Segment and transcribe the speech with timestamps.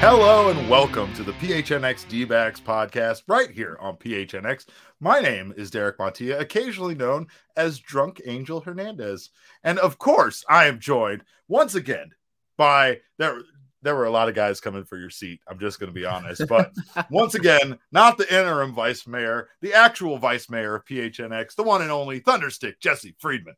[0.00, 4.66] Hello and welcome to the PHNX D-backs podcast right here on PHNX.
[5.00, 9.30] My name is Derek Montilla, occasionally known as Drunk Angel Hernandez.
[9.64, 12.12] And of course, I am joined once again
[12.56, 13.40] by there
[13.82, 15.40] there were a lot of guys coming for your seat.
[15.48, 16.72] I'm just going to be honest, but
[17.10, 21.82] once again, not the interim vice mayor, the actual vice mayor of PHNX, the one
[21.82, 23.56] and only Thunderstick Jesse Friedman.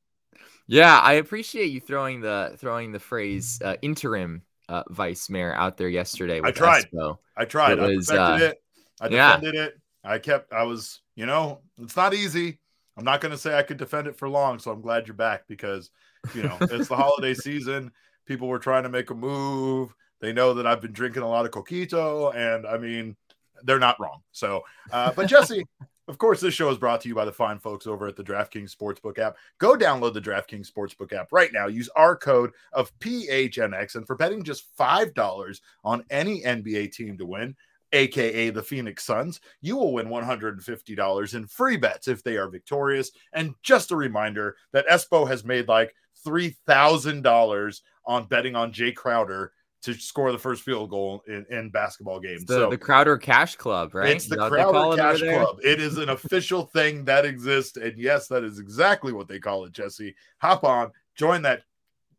[0.66, 5.76] Yeah, I appreciate you throwing the throwing the phrase uh, interim uh, vice mayor out
[5.76, 6.40] there yesterday.
[6.42, 6.86] I tried.
[6.90, 7.18] Espo.
[7.36, 7.78] I tried.
[7.78, 8.62] It I was, perfected uh, it.
[9.00, 9.36] I yeah.
[9.36, 9.80] defended it.
[10.04, 10.52] I kept.
[10.52, 11.00] I was.
[11.16, 12.58] You know, it's not easy.
[12.96, 14.58] I'm not going to say I could defend it for long.
[14.58, 15.90] So I'm glad you're back because
[16.34, 17.90] you know it's the holiday season.
[18.26, 19.92] People were trying to make a move.
[20.20, 23.16] They know that I've been drinking a lot of coquito, and I mean,
[23.64, 24.20] they're not wrong.
[24.32, 25.66] So, uh, but Jesse.
[26.10, 28.24] Of course, this show is brought to you by the fine folks over at the
[28.24, 29.36] DraftKings Sportsbook app.
[29.58, 31.68] Go download the DraftKings Sportsbook app right now.
[31.68, 37.24] Use our code of PHNX, and for betting just $5 on any NBA team to
[37.24, 37.54] win,
[37.92, 43.12] aka the Phoenix Suns, you will win $150 in free bets if they are victorious.
[43.32, 45.94] And just a reminder that Espo has made like
[46.26, 52.20] $3,000 on betting on Jae Crowder to score the first field goal in, in basketball
[52.20, 52.44] games.
[52.44, 54.10] The, so the Crowder Cash Club, right?
[54.10, 55.44] it's the Is that what they call Crowder Cash?
[55.44, 55.58] Club.
[55.62, 59.64] It is an official thing that exists, and yes, that is exactly what they call
[59.64, 59.72] it.
[59.72, 61.62] Jesse, hop on, join that,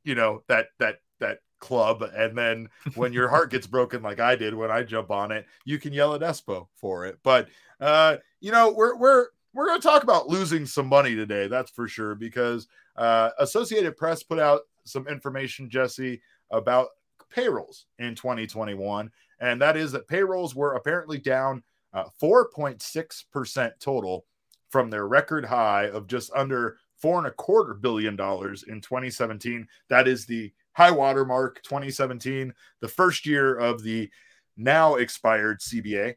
[0.04, 4.36] you know that that that club, and then when your heart gets broken, like I
[4.36, 7.20] did when I jump on it, you can yell at Espo for it.
[7.24, 7.48] But
[7.80, 11.48] uh, you know, we're we're we're going to talk about losing some money today.
[11.48, 16.90] That's for sure because uh, Associated Press put out some information, Jesse, about
[17.32, 24.26] payrolls in 2021, and that is that payrolls were apparently down uh, 4.6% total
[24.70, 29.68] from their record high of just under four and a quarter billion dollars in 2017.
[29.90, 34.10] That is the high water mark 2017, the first year of the
[34.56, 36.16] now expired CBA.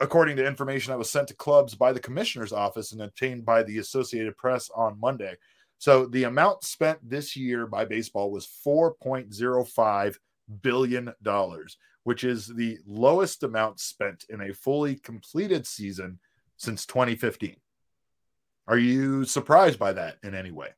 [0.00, 3.64] According to information that was sent to clubs by the commissioner's office and obtained by
[3.64, 5.34] the Associated Press on Monday.
[5.78, 10.16] So the amount spent this year by baseball was 4.05
[10.62, 16.18] billion dollars, which is the lowest amount spent in a fully completed season
[16.56, 17.56] since 2015.
[18.66, 20.68] Are you surprised by that in any way?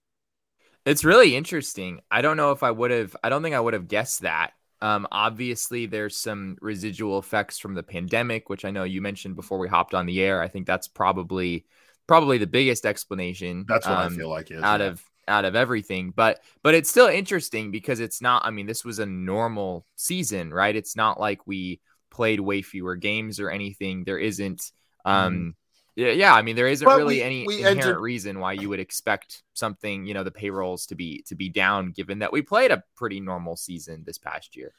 [0.86, 2.00] It's really interesting.
[2.10, 3.16] I don't know if I would have.
[3.22, 4.52] I don't think I would have guessed that.
[4.82, 9.58] Um, obviously, there's some residual effects from the pandemic, which I know you mentioned before
[9.58, 10.40] we hopped on the air.
[10.40, 11.66] I think that's probably
[12.06, 13.66] probably the biggest explanation.
[13.68, 14.86] That's what um, I feel like is out yeah.
[14.86, 16.12] of out of everything.
[16.14, 18.44] But but it's still interesting because it's not.
[18.44, 20.76] I mean, this was a normal season, right?
[20.76, 21.80] It's not like we
[22.10, 24.04] played way fewer games or anything.
[24.04, 24.72] There isn't.
[25.04, 25.54] Um,
[25.96, 26.34] yeah, yeah.
[26.34, 26.94] I mean, there isn't Mm-hmm.
[26.96, 30.24] But really we- any we inherent entered- reason why you would expect something, you know,
[30.24, 34.02] the payrolls to be to be down, given that we played a pretty normal season
[34.04, 34.72] this past year.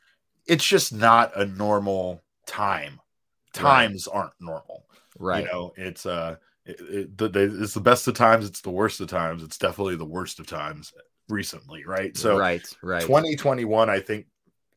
[0.47, 2.99] it's just not a normal time.
[3.53, 4.85] Times aren't normal.
[5.19, 5.43] Right.
[5.45, 9.07] You know, it's uh it, it, it's the best of times, it's the worst of
[9.07, 9.43] times.
[9.43, 10.93] It's definitely the worst of times
[11.29, 12.15] recently, right?
[12.15, 13.01] So right, right.
[13.01, 14.27] 2021, I think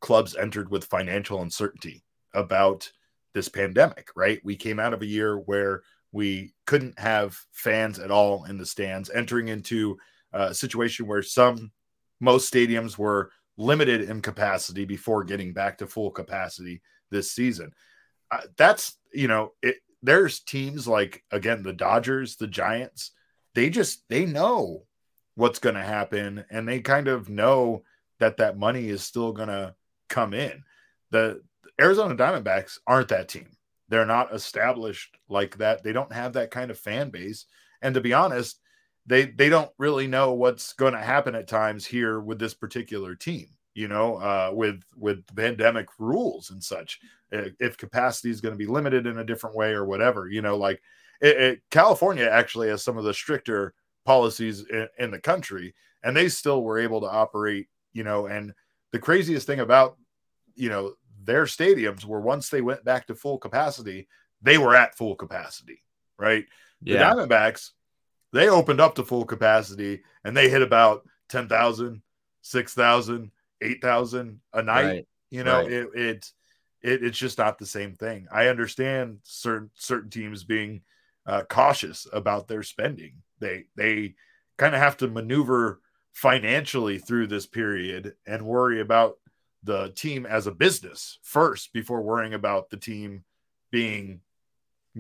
[0.00, 2.90] clubs entered with financial uncertainty about
[3.34, 4.40] this pandemic, right?
[4.44, 5.82] We came out of a year where
[6.12, 9.98] we couldn't have fans at all in the stands, entering into
[10.32, 11.72] a situation where some,
[12.20, 17.72] most stadiums were limited in capacity before getting back to full capacity this season.
[18.30, 23.12] Uh, that's, you know, it, there's teams like, again, the Dodgers, the Giants,
[23.54, 24.84] they just, they know
[25.34, 27.82] what's going to happen and they kind of know
[28.20, 29.74] that that money is still going to
[30.08, 30.62] come in.
[31.10, 31.42] The
[31.80, 33.48] Arizona Diamondbacks aren't that team.
[33.88, 35.82] They're not established like that.
[35.82, 37.46] They don't have that kind of fan base.
[37.82, 38.60] And to be honest,
[39.06, 43.14] they they don't really know what's going to happen at times here with this particular
[43.14, 47.00] team you know uh, with with pandemic rules and such
[47.30, 50.56] if capacity is going to be limited in a different way or whatever you know
[50.56, 50.80] like
[51.20, 53.74] it, it, california actually has some of the stricter
[54.04, 58.52] policies in, in the country and they still were able to operate you know and
[58.92, 59.96] the craziest thing about
[60.54, 60.94] you know
[61.24, 64.06] their stadiums were once they went back to full capacity
[64.42, 65.82] they were at full capacity
[66.18, 66.46] right
[66.82, 66.98] yeah.
[66.98, 67.70] the diamondbacks
[68.34, 72.02] they opened up to full capacity and they hit about 10,000,
[72.42, 73.30] 6,000,
[73.60, 74.84] 8,000 a night.
[74.84, 75.08] Right.
[75.30, 75.72] You know, right.
[75.72, 76.32] it, it,
[76.82, 78.26] it, it's just not the same thing.
[78.30, 80.82] I understand certain, certain teams being
[81.26, 83.22] uh, cautious about their spending.
[83.40, 84.14] They, they
[84.58, 85.80] kind of have to maneuver
[86.12, 89.16] financially through this period and worry about
[89.64, 93.24] the team as a business first before worrying about the team
[93.70, 94.20] being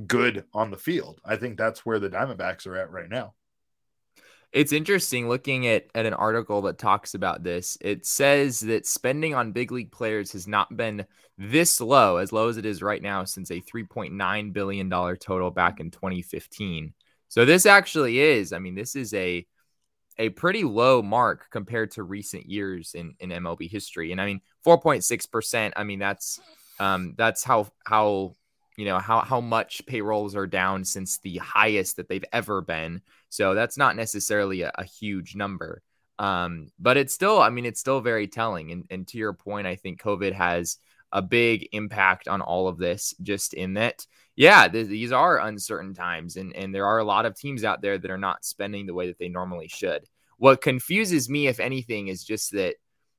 [0.06, 1.20] good on the field.
[1.24, 3.34] I think that's where the Diamondbacks are at right now.
[4.54, 7.76] It's interesting looking at, at an article that talks about this.
[7.80, 11.04] It says that spending on big league players has not been
[11.36, 15.80] this low, as low as it is right now, since a $3.9 billion total back
[15.80, 16.94] in 2015.
[17.28, 19.44] So this actually is, I mean, this is a
[20.16, 24.12] a pretty low mark compared to recent years in, in MLB history.
[24.12, 26.38] And I mean, 4.6%, I mean, that's
[26.78, 28.36] um, that's how how
[28.76, 33.02] you know how how much payrolls are down since the highest that they've ever been.
[33.28, 35.82] So that's not necessarily a, a huge number.
[36.18, 38.70] Um, but it's still i mean it's still very telling.
[38.70, 40.78] And, and to your point i think covid has
[41.12, 44.04] a big impact on all of this just in that
[44.34, 46.36] yeah th- these are uncertain times.
[46.36, 48.94] And and there are a lot of teams out there that are not spending the
[48.94, 50.04] way that they normally should.
[50.38, 52.76] What confuses me if anything is just that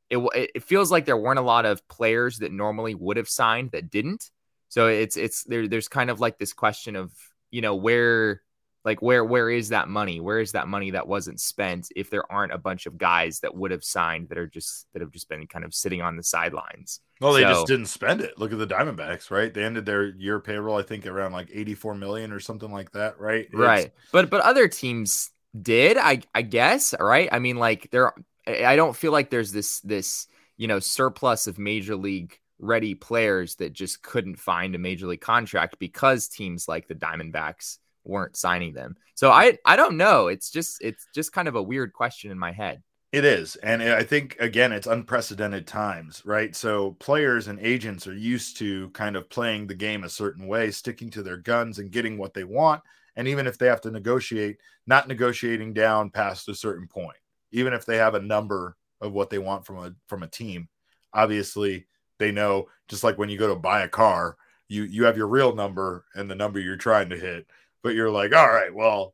[0.10, 0.20] it,
[0.56, 3.90] it feels like there weren't a lot of players that normally would have signed that
[3.90, 4.30] didn't
[4.70, 5.68] so it's it's there.
[5.68, 7.12] There's kind of like this question of
[7.52, 8.42] you know where
[8.86, 10.22] like where where is that money?
[10.22, 13.56] Where is that money that wasn't spent if there aren't a bunch of guys that
[13.56, 16.24] would have signed that are just that have just been kind of sitting on the
[16.24, 17.00] sidelines?
[17.20, 18.38] Well, they so, just didn't spend it.
[18.38, 19.52] Look at the Diamondbacks, right?
[19.52, 23.20] They ended their year payroll, I think, around like 84 million or something like that,
[23.20, 23.48] right?
[23.52, 23.92] Right.
[24.12, 27.28] But but other teams did, I I guess, right?
[27.32, 28.14] I mean, like there
[28.48, 30.28] I don't feel like there's this this,
[30.58, 35.22] you know, surplus of major league ready players that just couldn't find a major league
[35.22, 38.96] contract because teams like the Diamondbacks weren't signing them.
[39.16, 40.28] So I I don't know.
[40.28, 42.82] It's just it's just kind of a weird question in my head.
[43.12, 43.56] It is.
[43.58, 46.56] And I think again it's unprecedented times, right?
[46.56, 50.72] So players and agents are used to kind of playing the game a certain way,
[50.72, 52.82] sticking to their guns and getting what they want.
[53.16, 57.18] And even if they have to negotiate, not negotiating down past a certain point,
[57.52, 60.68] even if they have a number of what they want from a from a team,
[61.14, 61.88] obviously
[62.18, 65.28] they know just like when you go to buy a car, you you have your
[65.28, 67.48] real number and the number you're trying to hit,
[67.84, 69.14] but you're like, all right, well,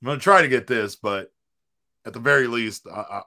[0.00, 1.32] I'm gonna try to get this, but
[2.04, 3.22] at the very least, I, I,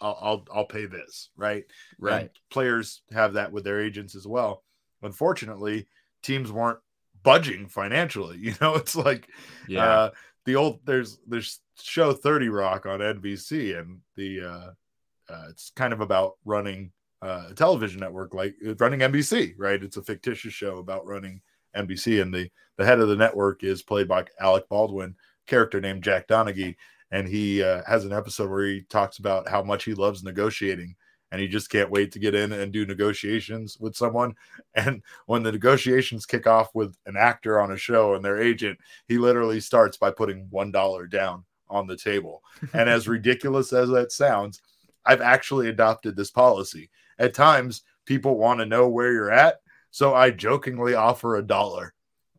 [0.00, 1.64] I'll, I'll I'll pay this, right?
[1.98, 2.22] Right.
[2.22, 4.62] And players have that with their agents as well.
[5.02, 5.86] Unfortunately,
[6.22, 6.78] teams weren't
[7.22, 8.38] budging financially.
[8.42, 9.28] You know, it's like,
[9.68, 10.10] yeah, uh,
[10.44, 15.92] the old there's there's show Thirty Rock on NBC, and the uh, uh, it's kind
[15.92, 16.92] of about running
[17.24, 19.82] uh, a television network like uh, running NBC, right?
[19.82, 21.40] It's a fictitious show about running
[21.74, 25.14] NBC, and the the head of the network is played by Alec Baldwin,
[25.46, 26.76] character named Jack Donaghy,
[27.10, 30.94] and he uh, has an episode where he talks about how much he loves negotiating,
[31.32, 34.34] and he just can't wait to get in and do negotiations with someone.
[34.76, 38.76] And when the negotiations kick off with an actor on a show and their agent,
[39.06, 42.42] he literally starts by putting one dollar down on the table.
[42.72, 44.60] And as ridiculous as that sounds,
[45.06, 49.60] I've actually adopted this policy at times people want to know where you're at.
[49.90, 51.94] So I jokingly offer a dollar.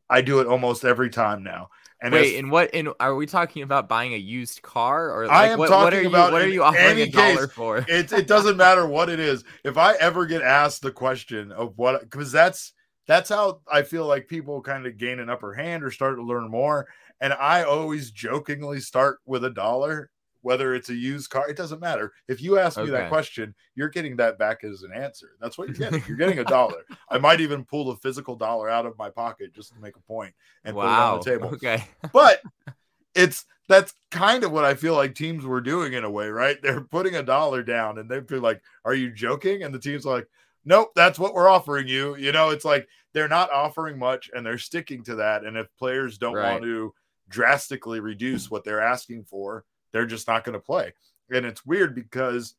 [0.09, 1.69] I do it almost every time now.
[2.01, 5.35] And wait, in what in are we talking about buying a used car or like,
[5.35, 7.55] I am what, talking what are about you, what are you offering a dollar case,
[7.55, 7.77] for?
[7.87, 9.43] It it doesn't matter what it is.
[9.63, 12.73] If I ever get asked the question of what because that's
[13.07, 16.23] that's how I feel like people kind of gain an upper hand or start to
[16.23, 16.87] learn more.
[17.21, 20.09] And I always jokingly start with a dollar
[20.45, 22.13] whether it's a used car, it doesn't matter.
[22.27, 22.85] If you ask okay.
[22.85, 25.31] me that question, you're getting that back as an answer.
[25.41, 26.03] That's what you're getting.
[26.07, 26.83] You're getting a dollar.
[27.09, 30.01] I might even pull a physical dollar out of my pocket just to make a
[30.01, 30.83] point and wow.
[30.83, 31.55] put it on the table.
[31.55, 31.83] Okay.
[32.13, 32.43] but
[33.15, 36.61] it's that's kind of what I feel like teams were doing in a way, right?
[36.61, 39.63] They're putting a dollar down and they feel like, are you joking?
[39.63, 40.27] And the team's like,
[40.63, 42.15] nope, that's what we're offering you.
[42.17, 45.43] You know, it's like they're not offering much and they're sticking to that.
[45.43, 46.51] And if players don't right.
[46.51, 46.93] want to
[47.29, 50.93] drastically reduce what they're asking for, they're just not going to play.
[51.31, 52.55] And it's weird because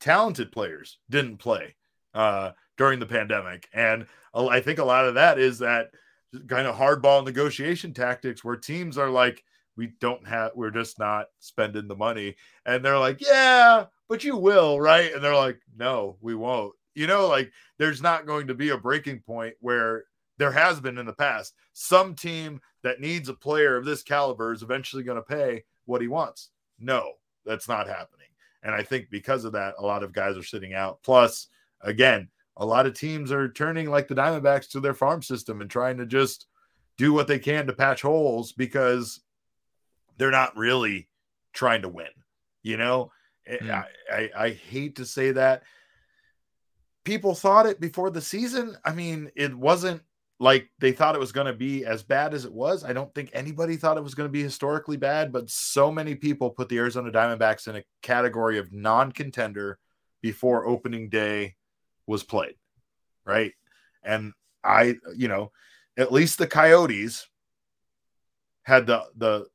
[0.00, 1.76] talented players didn't play
[2.14, 3.68] uh, during the pandemic.
[3.72, 5.92] And I think a lot of that is that
[6.48, 9.44] kind of hardball negotiation tactics where teams are like
[9.76, 12.34] we don't have we're just not spending the money
[12.66, 17.06] and they're like yeah but you will right and they're like no we won't you
[17.06, 20.04] know like there's not going to be a breaking point where
[20.36, 24.52] there has been in the past some team that needs a player of this caliber
[24.52, 27.12] is eventually going to pay what he wants no
[27.44, 28.28] that's not happening
[28.62, 31.48] and i think because of that a lot of guys are sitting out plus
[31.82, 32.28] again
[32.58, 35.96] a lot of teams are turning like the diamondbacks to their farm system and trying
[35.96, 36.46] to just
[36.96, 39.20] do what they can to patch holes because
[40.18, 41.08] they're not really
[41.52, 42.08] trying to win.
[42.62, 43.12] You know,
[43.48, 43.70] mm.
[43.70, 45.62] I, I, I hate to say that.
[47.04, 48.76] People thought it before the season.
[48.84, 50.02] I mean, it wasn't
[50.40, 52.84] like they thought it was going to be as bad as it was.
[52.84, 56.14] I don't think anybody thought it was going to be historically bad, but so many
[56.14, 59.78] people put the Arizona Diamondbacks in a category of non contender
[60.22, 61.56] before opening day
[62.06, 62.54] was played.
[63.24, 63.52] Right.
[64.02, 65.52] And I, you know,
[65.96, 67.26] at least the Coyotes
[68.62, 69.46] had the, the,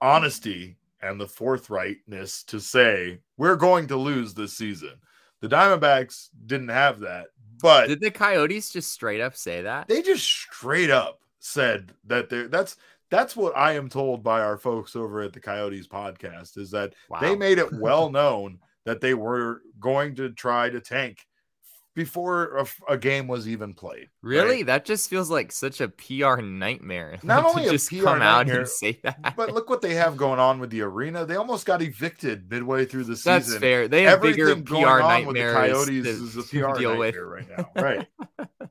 [0.00, 4.94] honesty and the forthrightness to say we're going to lose this season.
[5.40, 7.26] The Diamondbacks didn't have that,
[7.60, 9.88] but did the Coyotes just straight up say that?
[9.88, 12.76] They just straight up said that they that's
[13.10, 16.94] that's what I am told by our folks over at the Coyotes podcast is that
[17.08, 17.20] wow.
[17.20, 21.26] they made it well known that they were going to try to tank
[21.98, 24.08] before a, a, game was even played.
[24.22, 24.58] Really?
[24.58, 24.66] Right?
[24.66, 27.18] That just feels like such a PR nightmare.
[27.24, 29.94] Not only a just PR come nightmare, out and say that, but look what they
[29.94, 31.26] have going on with the arena.
[31.26, 33.32] They almost got evicted midway through the season.
[33.32, 33.88] That's fair.
[33.88, 35.52] They have Everything bigger PR nightmares.
[35.52, 37.68] The Coyotes is a PR deal with right now.
[37.74, 38.06] Right.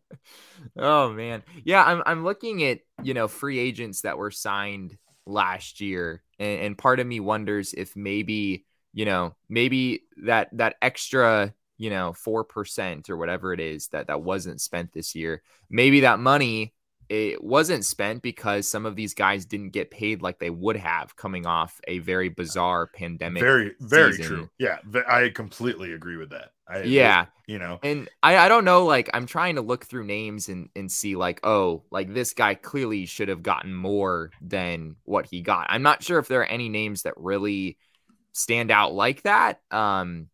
[0.77, 1.84] oh man, yeah.
[1.84, 6.77] I'm I'm looking at you know free agents that were signed last year, and, and
[6.77, 13.10] part of me wonders if maybe you know maybe that that extra you know, 4%
[13.10, 15.41] or whatever it is that that wasn't spent this year.
[15.69, 16.74] Maybe that money
[17.10, 21.15] it wasn't spent because some of these guys didn't get paid like they would have
[21.15, 23.41] coming off a very bizarre pandemic.
[23.41, 24.25] Very, very season.
[24.25, 24.50] true.
[24.57, 26.51] Yeah, I completely agree with that.
[26.67, 28.86] I, yeah, you know, and I, I don't know.
[28.86, 32.55] Like, I'm trying to look through names and and see like, oh, like this guy
[32.55, 35.67] clearly should have gotten more than what he got.
[35.69, 37.77] I'm not sure if there are any names that really
[38.34, 39.62] stand out like that.
[39.72, 40.27] Um,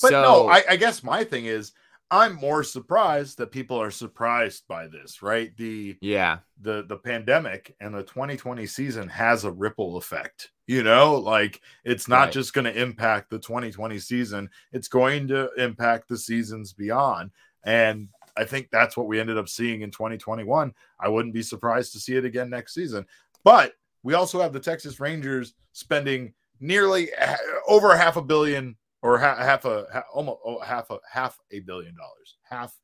[0.00, 1.72] but so, no, I, I guess my thing is
[2.10, 5.54] I'm more surprised that people are surprised by this, right?
[5.56, 10.50] The yeah, the the pandemic and the 2020 season has a ripple effect.
[10.66, 12.32] You know, like it's not right.
[12.32, 17.30] just going to impact the 2020 season, it's going to impact the seasons beyond.
[17.64, 20.72] And I think that's what we ended up seeing in 2021.
[21.00, 23.04] I wouldn't be surprised to see it again next season.
[23.44, 27.36] But we also have the Texas Rangers spending nearly eh,
[27.66, 31.60] over half a billion or half, half a half, almost oh, half a half a
[31.60, 32.74] billion dollars, half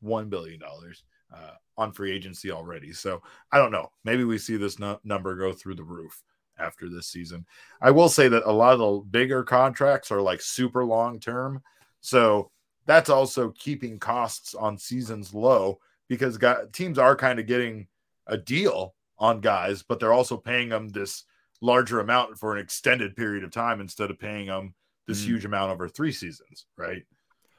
[0.00, 1.04] one billion dollars
[1.34, 2.92] uh, on free agency already.
[2.92, 3.90] So I don't know.
[4.04, 6.22] Maybe we see this no- number go through the roof
[6.58, 7.46] after this season.
[7.80, 11.62] I will say that a lot of the bigger contracts are like super long term,
[12.00, 12.50] so
[12.86, 15.78] that's also keeping costs on seasons low
[16.08, 16.38] because
[16.72, 17.88] teams are kind of getting
[18.26, 21.24] a deal on guys, but they're also paying them this
[21.60, 24.74] larger amount for an extended period of time instead of paying them
[25.06, 25.26] this mm.
[25.26, 27.02] huge amount over three seasons, right?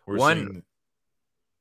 [0.05, 0.63] We're one, seeing...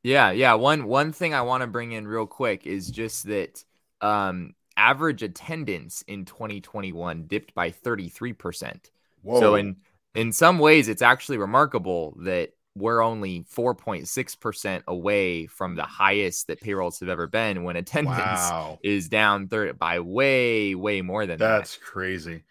[0.03, 0.55] yeah, yeah.
[0.55, 3.65] One one thing I want to bring in real quick is just that
[4.01, 8.91] um, average attendance in 2021 dipped by 33 percent.
[9.27, 9.77] So in
[10.15, 16.61] in some ways, it's actually remarkable that we're only 4.6% away from the highest that
[16.61, 18.79] payrolls have ever been when attendance wow.
[18.83, 21.57] is down third by way, way more than that's that.
[21.59, 22.43] That's crazy.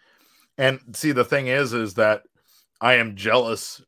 [0.56, 2.22] And see, the thing is, is that
[2.80, 3.82] I am jealous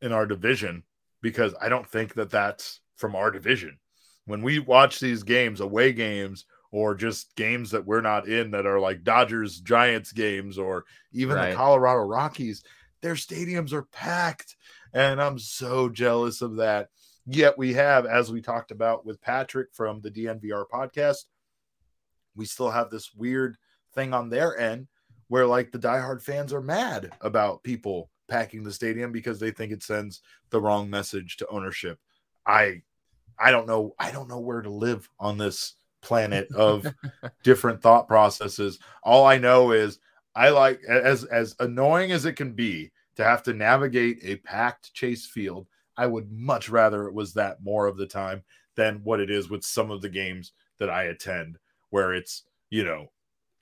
[0.00, 0.82] in our division
[1.22, 3.78] because I don't think that that's from our division.
[4.26, 8.66] When we watch these games, away games, or just games that we're not in that
[8.66, 11.50] are like Dodgers Giants games or even right.
[11.50, 12.64] the Colorado Rockies,
[13.00, 14.56] their stadiums are packed.
[14.92, 16.88] And I'm so jealous of that.
[17.26, 21.24] Yet we have, as we talked about with Patrick from the DNVR podcast,
[22.34, 23.56] we still have this weird
[23.94, 24.88] thing on their end
[25.28, 29.72] where like the diehard fans are mad about people packing the stadium because they think
[29.72, 31.98] it sends the wrong message to ownership.
[32.46, 32.82] I
[33.38, 36.86] I don't know I don't know where to live on this planet of
[37.42, 38.78] different thought processes.
[39.02, 39.98] All I know is
[40.34, 44.92] I like as as annoying as it can be to have to navigate a packed
[44.94, 45.66] Chase Field.
[45.96, 48.42] I would much rather it was that more of the time
[48.74, 51.58] than what it is with some of the games that I attend
[51.90, 53.12] where it's, you know,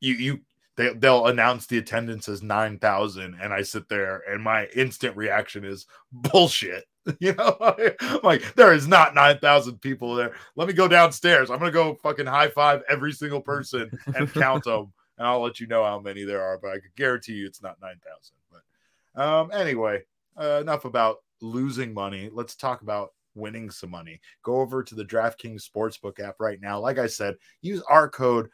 [0.01, 0.41] you you
[0.77, 5.65] they they'll announce the attendance as 9000 and I sit there and my instant reaction
[5.65, 6.85] is bullshit.
[7.19, 7.57] You know,
[8.23, 10.37] like there is not 9,000 people there.
[10.55, 11.51] Let me go downstairs.
[11.51, 15.41] I'm going to go fucking high five every single person and count them and I'll
[15.41, 18.37] let you know how many there are, but I could guarantee you it's not 9,000.
[19.15, 20.03] But um, anyway,
[20.41, 22.31] uh, enough about losing money.
[22.33, 24.21] Let's talk about winning some money.
[24.43, 26.81] Go over to the DraftKings Sportsbook app right now.
[26.81, 28.49] Like I said, use our code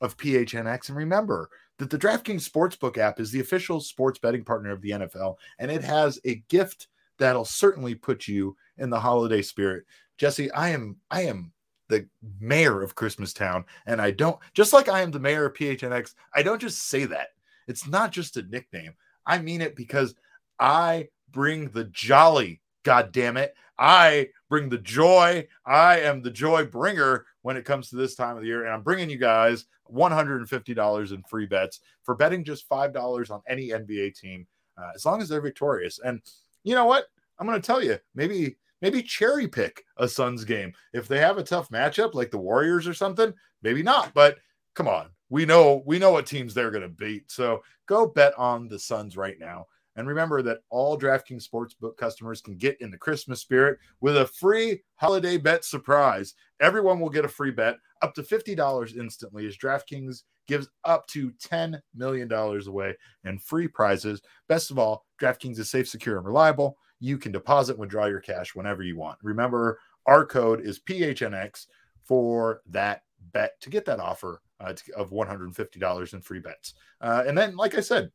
[0.00, 4.70] of PHNX and remember that the DraftKings Sportsbook app is the official sports betting partner
[4.70, 6.88] of the NFL and it has a gift
[7.18, 9.84] that'll certainly put you in the holiday spirit.
[10.16, 11.52] Jesse, I am I am
[11.88, 12.06] the
[12.40, 16.14] mayor of Christmas Town and I don't just like I am the mayor of PHNX,
[16.34, 17.28] I don't just say that.
[17.66, 18.94] It's not just a nickname.
[19.26, 20.14] I mean it because
[20.58, 23.54] I bring the jolly, god damn it.
[23.78, 25.48] I bring the joy.
[25.66, 28.64] I am the joy bringer when it comes to this time of the year.
[28.64, 33.68] And I'm bringing you guys $150 in free bets for betting just $5 on any
[33.68, 34.46] NBA team,
[34.78, 36.00] uh, as long as they're victorious.
[36.02, 36.22] And
[36.62, 37.04] you know what?
[37.38, 40.72] I'm going to tell you, maybe maybe cherry pick a Suns game.
[40.94, 44.14] If they have a tough matchup like the Warriors or something, maybe not.
[44.14, 44.38] But
[44.74, 47.30] come on, we know we know what teams they're going to beat.
[47.30, 49.66] So go bet on the Suns right now.
[49.96, 54.26] And remember that all DraftKings Sportsbook customers can get in the Christmas spirit with a
[54.26, 56.34] free holiday bet surprise.
[56.60, 61.30] Everyone will get a free bet up to $50 instantly as DraftKings gives up to
[61.32, 64.20] $10 million away in free prizes.
[64.48, 66.76] Best of all, DraftKings is safe, secure, and reliable.
[67.00, 69.18] You can deposit and withdraw your cash whenever you want.
[69.22, 71.66] Remember, our code is PHNX
[72.02, 76.74] for that bet to get that offer uh, of $150 in free bets.
[77.00, 78.10] Uh, and then, like I said,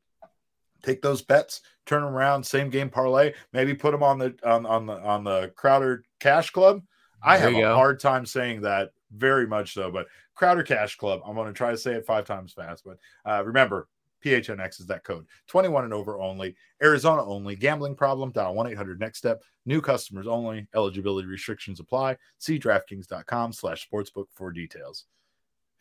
[0.84, 4.66] take those bets, turn them around, same game parlay, maybe put them on the on,
[4.66, 6.82] on the on the Crowder Cash Club.
[7.22, 7.76] I there have a go.
[7.76, 9.92] hard time saying that, very much so.
[9.92, 12.84] But Crowder Cash Club, I'm going to try to say it five times fast.
[12.86, 13.88] But uh, remember,
[14.24, 15.26] PHNX is that code.
[15.48, 16.56] 21 and over only.
[16.82, 17.56] Arizona only.
[17.56, 18.32] Gambling problem.
[18.32, 19.44] Dial 1 800 Next Step.
[19.66, 20.68] New customers only.
[20.76, 22.18] Eligibility restrictions apply.
[22.38, 25.06] See DraftKings.com slash sportsbook for details.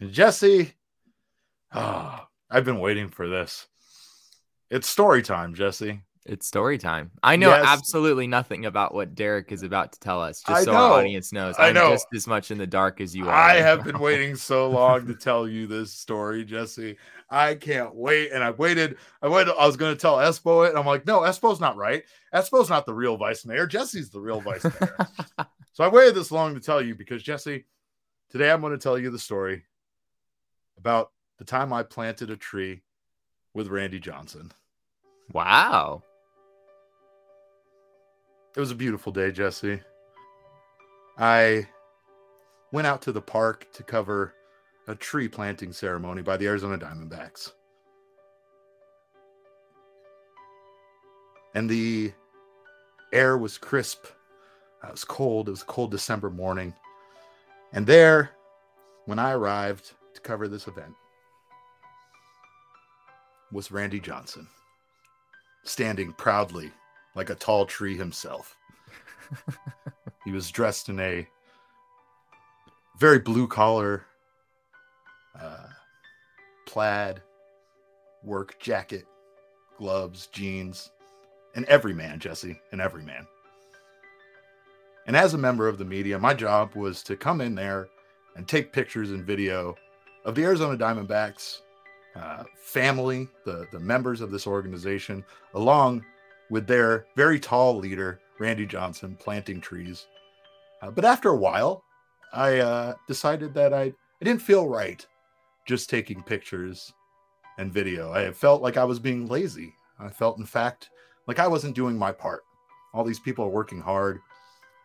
[0.00, 0.75] And Jesse,
[1.73, 3.67] oh, I've been waiting for this.
[4.71, 6.03] It's story time, Jesse.
[6.27, 7.11] It's story time.
[7.23, 7.65] I know yes.
[7.67, 11.54] absolutely nothing about what Derek is about to tell us, just so our audience knows.
[11.59, 11.93] I'm I know.
[11.93, 13.35] just as much in the dark as you are.
[13.35, 16.99] I have been waiting so long to tell you this story, Jesse.
[17.31, 18.31] I can't wait.
[18.31, 18.99] And I waited.
[19.23, 19.54] I waited.
[19.59, 20.71] I was going to tell Espo it.
[20.71, 22.04] And I'm like, no, Espo's not right.
[22.35, 23.67] Espo's not the real vice mayor.
[23.67, 24.97] Jesse's the real vice mayor.
[25.73, 27.65] so I waited this long to tell you because, Jesse,
[28.28, 29.65] today I'm going to tell you the story
[30.76, 32.83] about the time I planted a tree
[33.54, 34.52] with Randy Johnson.
[35.32, 36.02] Wow.
[38.56, 39.80] It was a beautiful day, Jesse.
[41.19, 41.69] I
[42.73, 44.34] went out to the park to cover
[44.87, 47.52] a tree planting ceremony by the Arizona Diamondbacks.
[51.54, 52.13] And the
[53.13, 54.06] air was crisp.
[54.82, 55.49] Uh, it was cold.
[55.49, 56.75] It was a cold December morning.
[57.73, 58.30] And there,
[59.06, 60.95] when I arrived to cover this event,
[63.52, 64.47] was Randy Johnson,
[65.65, 66.71] standing proudly
[67.15, 68.56] like a tall tree himself.
[70.25, 71.26] he was dressed in a
[72.99, 74.04] very blue collar,
[75.39, 75.67] uh,
[76.67, 77.23] plaid
[78.23, 79.06] work jacket,
[79.78, 80.91] gloves, jeans,
[81.54, 83.26] and every man, Jesse, and every man.
[85.06, 87.89] And as a member of the media, my job was to come in there
[88.37, 89.75] and take pictures and video
[90.25, 91.63] of the Arizona Diamondbacks
[92.19, 96.04] uh, family, the, the members of this organization, along
[96.50, 100.07] with their very tall leader, Randy Johnson, planting trees.
[100.83, 101.85] Uh, but after a while,
[102.33, 105.04] I uh, decided that I, I didn't feel right
[105.67, 106.93] just taking pictures
[107.59, 108.13] and video.
[108.13, 109.75] I felt like I was being lazy.
[109.99, 110.91] I felt, in fact,
[111.26, 112.43] like I wasn't doing my part.
[112.95, 114.21] All these people are working hard.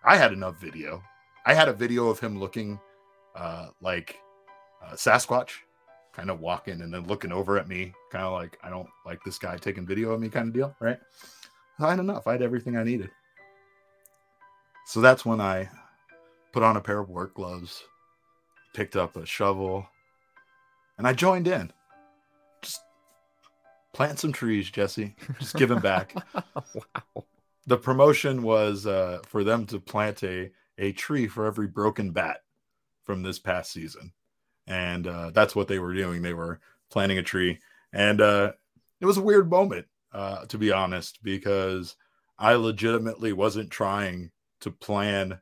[0.04, 1.02] I had enough video.
[1.46, 2.80] I had a video of him looking
[3.36, 4.20] uh, like
[4.84, 5.52] uh, Sasquatch
[6.14, 9.24] kind of walking and then looking over at me, kind of like, I don't like
[9.24, 11.00] this guy taking video of me kind of deal, right?
[11.80, 12.28] I had enough.
[12.28, 13.10] I had everything I needed.
[14.86, 15.70] So that's when I
[16.52, 17.84] put on a pair of work gloves,
[18.74, 19.88] picked up a shovel,
[20.98, 21.72] and I joined in.
[22.62, 22.82] Just
[23.92, 25.16] plant some trees, Jesse.
[25.40, 26.14] Just giving back.
[26.56, 27.26] wow.
[27.66, 32.42] The promotion was uh, for them to plant a, a tree for every broken bat
[33.04, 34.12] from this past season
[34.68, 36.22] and uh, that's what they were doing.
[36.22, 37.60] They were planting a tree,
[37.92, 38.54] and uh,
[39.02, 41.96] it was a weird moment, uh, to be honest, because
[42.38, 45.40] I legitimately wasn't trying to plan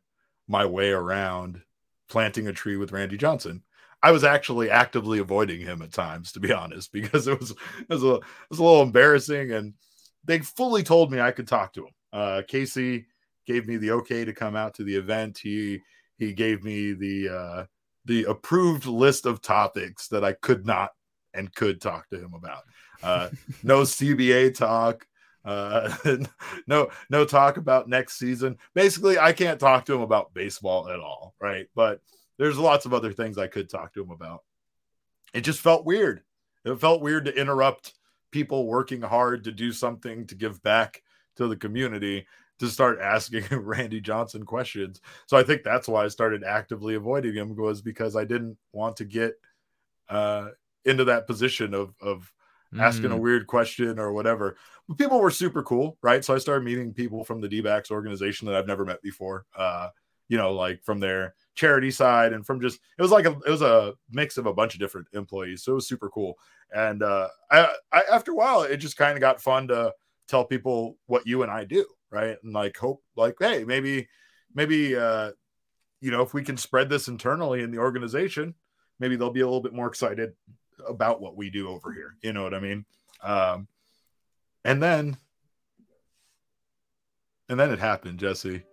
[0.47, 1.61] my way around
[2.09, 3.63] planting a tree with Randy Johnson.
[4.03, 7.89] I was actually actively avoiding him at times, to be honest, because it was it
[7.89, 9.73] was a, it was a little embarrassing, and
[10.23, 11.93] they fully told me I could talk to him.
[12.13, 13.05] Uh, Casey
[13.47, 15.39] gave me the okay to come out to the event.
[15.41, 15.81] He
[16.17, 17.65] he gave me the uh,
[18.05, 20.91] the approved list of topics that I could not
[21.33, 22.63] and could talk to him about.
[23.03, 23.29] Uh,
[23.63, 25.05] no CBA talk,
[25.45, 25.95] uh,
[26.67, 28.57] no no talk about next season.
[28.73, 31.67] Basically, I can't talk to him about baseball at all, right?
[31.75, 32.01] But
[32.37, 34.43] there's lots of other things I could talk to him about.
[35.33, 36.21] It just felt weird.
[36.65, 37.93] It felt weird to interrupt
[38.31, 41.01] people working hard to do something to give back
[41.37, 42.25] to the community
[42.61, 45.01] to start asking Randy Johnson questions.
[45.25, 48.95] So I think that's why I started actively avoiding him was because I didn't want
[48.97, 49.33] to get
[50.09, 50.49] uh,
[50.85, 52.31] into that position of of
[52.79, 53.15] asking mm.
[53.15, 54.55] a weird question or whatever.
[54.87, 56.23] But people were super cool, right?
[56.23, 59.45] So I started meeting people from the D-backs organization that I've never met before.
[59.55, 59.89] Uh,
[60.29, 63.49] you know, like from their charity side and from just it was like a it
[63.49, 65.63] was a mix of a bunch of different employees.
[65.63, 66.37] So it was super cool.
[66.73, 69.93] And uh I, I after a while it just kind of got fun to
[70.29, 72.37] tell people what you and I do, right?
[72.43, 74.07] And like hope like, hey, maybe
[74.53, 75.31] maybe uh
[76.01, 78.55] you know, if we can spread this internally in the organization,
[78.99, 80.33] maybe they'll be a little bit more excited
[80.87, 82.15] about what we do over here.
[82.23, 82.85] You know what I mean?
[83.21, 83.67] Um,
[84.65, 85.17] and then,
[87.49, 88.63] and then it happened, Jesse.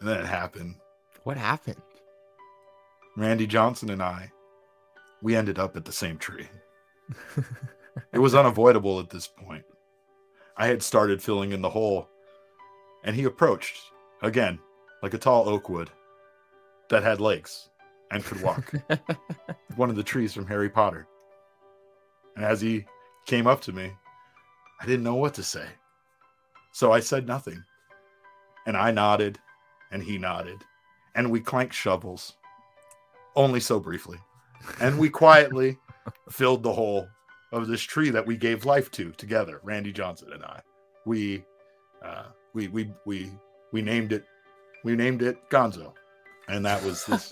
[0.00, 0.76] And then it happened.
[1.24, 1.82] What happened?
[3.16, 4.30] Randy Johnson and I,
[5.22, 6.48] we ended up at the same tree.
[8.12, 9.64] it was unavoidable at this point.
[10.56, 12.08] I had started filling in the hole,
[13.04, 13.76] and he approached
[14.22, 14.58] again,
[15.02, 15.90] like a tall oak wood
[16.88, 17.68] that had legs
[18.10, 18.72] and could walk.
[19.76, 21.06] One of the trees from Harry Potter.
[22.36, 22.84] And as he
[23.26, 23.92] came up to me,
[24.80, 25.66] I didn't know what to say.
[26.72, 27.62] So I said nothing.
[28.66, 29.38] And I nodded,
[29.90, 30.62] and he nodded,
[31.16, 32.34] and we clanked shovels,
[33.34, 34.18] only so briefly.
[34.80, 35.78] And we quietly
[36.30, 37.08] filled the hole
[37.52, 40.60] of this tree that we gave life to together, Randy Johnson and I.
[41.04, 41.44] We,
[42.02, 43.30] uh, we, we, we,
[43.72, 44.24] we named it,
[44.84, 45.92] we named it Gonzo,
[46.48, 47.30] and that was this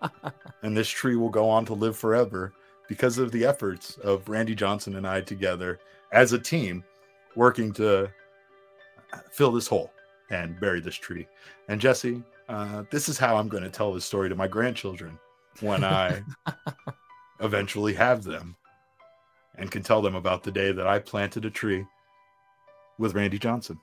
[0.62, 2.52] and this tree will go on to live forever
[2.88, 5.80] because of the efforts of Randy Johnson and I together
[6.12, 6.84] as a team
[7.34, 8.10] working to
[9.32, 9.92] fill this hole
[10.30, 11.26] and bury this tree.
[11.68, 15.18] And Jesse, uh, this is how I'm going to tell this story to my grandchildren
[15.60, 16.22] when I
[17.40, 18.56] eventually have them
[19.58, 21.84] and can tell them about the day that I planted a tree
[22.98, 23.78] with Randy Johnson.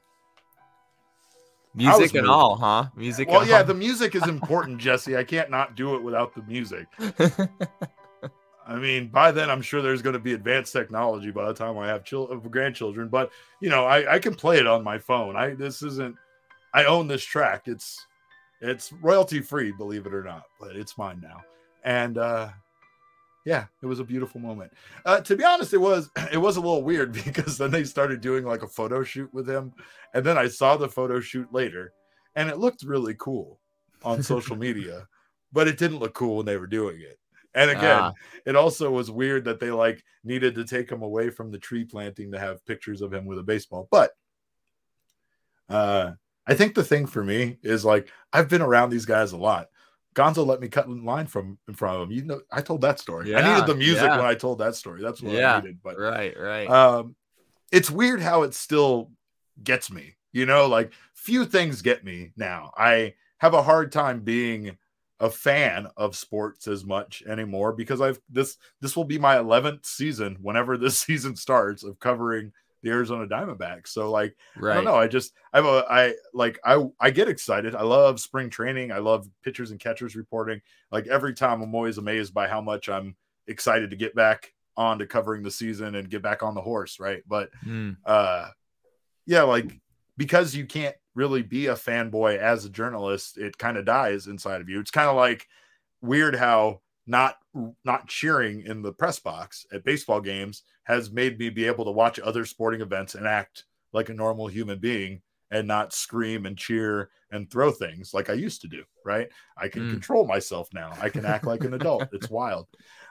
[1.75, 2.85] Music and all, huh?
[2.95, 3.27] Music.
[3.27, 3.63] Well, yeah, all.
[3.63, 5.17] the music is important, Jesse.
[5.17, 6.87] I can't not do it without the music.
[8.65, 11.77] I mean, by then I'm sure there's going to be advanced technology by the time
[11.77, 13.09] I have chil- grandchildren.
[13.09, 15.35] But you know, I, I can play it on my phone.
[15.35, 16.15] I this isn't.
[16.73, 17.63] I own this track.
[17.65, 18.05] It's
[18.61, 21.41] it's royalty free, believe it or not, but it's mine now.
[21.83, 22.49] And uh
[23.45, 24.71] yeah, it was a beautiful moment.
[25.05, 28.21] Uh, to be honest, it was it was a little weird because then they started
[28.21, 29.73] doing like a photo shoot with him,
[30.13, 31.93] and then I saw the photo shoot later,
[32.35, 33.59] and it looked really cool
[34.03, 35.07] on social media,
[35.51, 37.19] but it didn't look cool when they were doing it.
[37.55, 38.13] And again, ah.
[38.47, 41.85] it also was weird that they like needed to take him away from the tree
[41.85, 43.87] planting to have pictures of him with a baseball.
[43.91, 44.11] But
[45.69, 46.13] uh,
[46.47, 49.67] I think the thing for me is like I've been around these guys a lot.
[50.13, 52.11] Gonzo let me cut in line from in front of him.
[52.15, 53.31] You know, I told that story.
[53.31, 54.17] Yeah, I needed the music yeah.
[54.17, 55.01] when I told that story.
[55.01, 55.79] That's what yeah, I needed.
[55.83, 56.69] But right, right.
[56.69, 57.15] Um,
[57.71, 59.11] it's weird how it still
[59.63, 60.15] gets me.
[60.31, 62.71] You know, like few things get me now.
[62.77, 64.77] I have a hard time being
[65.19, 69.85] a fan of sports as much anymore because I've this this will be my 11th
[69.85, 72.51] season whenever this season starts of covering
[72.83, 73.87] the Arizona Diamondbacks.
[73.87, 74.73] So like right.
[74.73, 77.73] I don't know, I just I have a I like I I get excited.
[77.73, 78.91] I love spring training.
[78.91, 80.61] I love pitchers and catchers reporting.
[80.91, 83.15] Like every time I'm always amazed by how much I'm
[83.47, 86.99] excited to get back on to covering the season and get back on the horse,
[86.99, 87.23] right?
[87.25, 87.95] But mm.
[88.05, 88.49] uh
[89.25, 89.79] yeah, like
[90.17, 94.61] because you can't really be a fanboy as a journalist, it kind of dies inside
[94.61, 94.79] of you.
[94.79, 95.47] It's kind of like
[96.01, 97.37] weird how not
[97.83, 101.91] not cheering in the press box at baseball games has made me be able to
[101.91, 106.57] watch other sporting events and act like a normal human being and not scream and
[106.57, 108.83] cheer and throw things like I used to do.
[109.05, 109.29] Right?
[109.57, 109.91] I can mm.
[109.91, 110.93] control myself now.
[111.01, 112.07] I can act like an adult.
[112.13, 112.67] It's wild.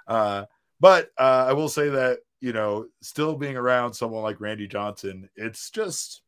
[0.07, 0.47] Uh,
[0.81, 5.31] but uh, I will say that you know, still being around someone like Randy Johnson,
[5.37, 6.22] it's just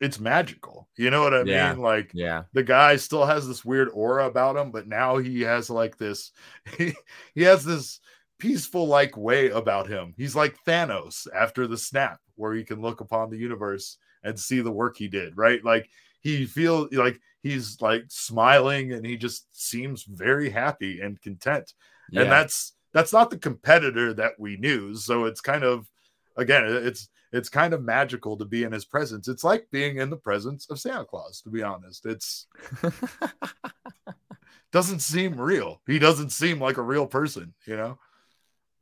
[0.00, 0.88] it's magical.
[0.96, 1.72] You know what I yeah.
[1.72, 1.82] mean?
[1.82, 5.70] Like, yeah, the guy still has this weird aura about him, but now he has
[5.70, 6.32] like this,
[6.76, 6.94] he,
[7.34, 8.00] he has this
[8.38, 10.14] peaceful like way about him.
[10.16, 14.60] He's like Thanos after the snap, where he can look upon the universe and see
[14.60, 15.36] the work he did.
[15.36, 15.64] Right?
[15.64, 15.88] Like
[16.20, 21.72] he feels like he's like smiling and he just seems very happy and content.
[22.10, 22.22] Yeah.
[22.22, 24.94] And that's that's not the competitor that we knew.
[24.94, 25.88] So it's kind of
[26.36, 29.28] again, it's it's kind of magical to be in his presence.
[29.28, 32.06] It's like being in the presence of Santa Claus, to be honest.
[32.06, 32.46] It's
[34.72, 35.80] doesn't seem real.
[35.86, 37.98] He doesn't seem like a real person, you know.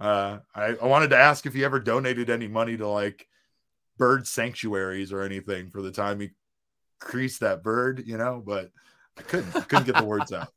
[0.00, 3.26] Uh, I, I wanted to ask if he ever donated any money to like
[3.96, 6.30] bird sanctuaries or anything for the time he
[6.98, 8.70] creased that bird, you know, but
[9.16, 10.48] I couldn't I couldn't get the words out.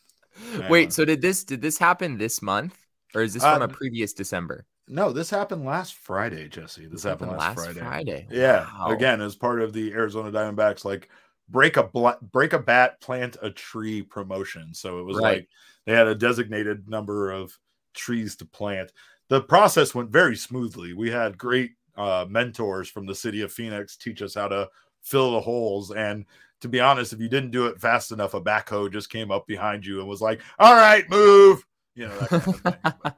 [0.68, 2.76] Wait, so did this did this happen this month,
[3.14, 4.66] or is this from uh, a previous December?
[4.88, 6.86] No, this happened last Friday, Jesse.
[6.86, 7.80] This, happened, happened, last, Friday.
[7.80, 8.26] Friday.
[8.30, 8.88] Yeah, wow.
[8.90, 11.08] again, as part of the Arizona Diamondbacks, like
[11.48, 14.72] break a bl- break a bat, plant a tree promotion.
[14.74, 15.38] So it was right.
[15.38, 15.48] like
[15.86, 17.56] they had a designated number of
[17.94, 18.92] trees to plant.
[19.28, 20.92] The process went very smoothly.
[20.92, 24.68] We had great uh, mentors from the city of Phoenix teach us how to
[25.02, 25.90] fill the holes.
[25.90, 26.26] And
[26.60, 29.46] to be honest, if you didn't do it fast enough, a backhoe just came up
[29.46, 32.18] behind you and was like, "All right, move." You know.
[32.18, 33.14] Kind of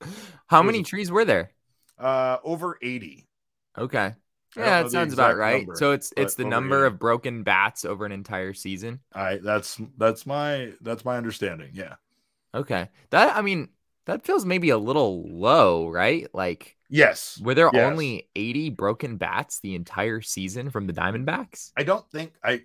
[0.48, 1.52] how many trees were there?
[1.98, 3.28] Uh, over eighty.
[3.76, 4.14] Okay.
[4.56, 5.66] Yeah, that sounds about right.
[5.66, 9.00] Number, so it's it's the number of broken bats over an entire season.
[9.12, 11.70] I that's that's my that's my understanding.
[11.74, 11.94] Yeah.
[12.54, 12.88] Okay.
[13.10, 13.68] That I mean
[14.06, 16.26] that feels maybe a little low, right?
[16.32, 17.38] Like yes.
[17.42, 17.90] Were there yes.
[17.90, 21.72] only 80 broken bats the entire season from the Diamondbacks?
[21.76, 22.62] I don't think I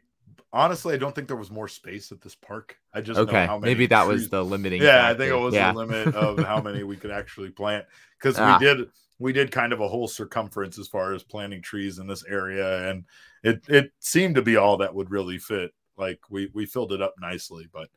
[0.53, 2.77] honestly I don't think there was more space at this park.
[2.93, 3.49] I just okay.
[3.59, 4.13] maybe that trees.
[4.13, 4.81] was the limiting.
[4.81, 5.07] Yeah, factor.
[5.07, 5.73] I think it was yeah.
[5.73, 7.85] the limit of how many we could actually plant
[8.17, 8.57] because ah.
[8.57, 8.87] we did
[9.19, 12.89] we did kind of a whole circumference as far as planting trees in this area,
[12.89, 13.05] and
[13.43, 15.71] it it seemed to be all that would really fit.
[15.97, 17.89] Like we we filled it up nicely, but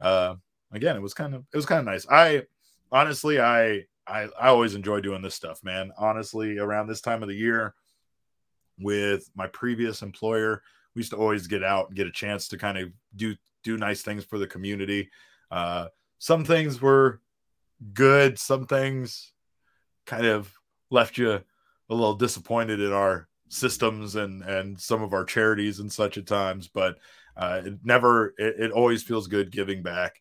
[0.00, 0.36] uh,
[0.72, 2.06] again, it was kind of it was kind of nice.
[2.08, 2.42] I
[2.92, 5.92] honestly, I I I always enjoy doing this stuff, man.
[5.98, 7.74] Honestly, around this time of the year,
[8.78, 10.62] with my previous employer,
[10.98, 13.76] we used to always get out and get a chance to kind of do do
[13.76, 15.08] nice things for the community.
[15.48, 15.86] Uh,
[16.18, 17.20] some things were
[17.94, 19.32] good, some things
[20.06, 20.52] kind of
[20.90, 21.44] left you a
[21.88, 26.68] little disappointed in our systems and and some of our charities and such at times
[26.68, 26.98] but
[27.36, 30.20] uh, it never it, it, always feels good giving back.